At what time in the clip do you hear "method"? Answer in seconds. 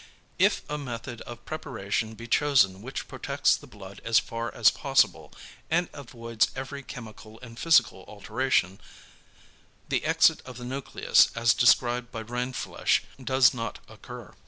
0.79-1.21